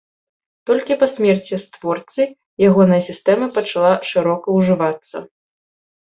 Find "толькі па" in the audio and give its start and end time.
0.67-1.07